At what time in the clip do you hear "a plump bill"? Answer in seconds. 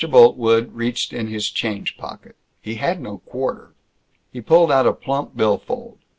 4.87-5.59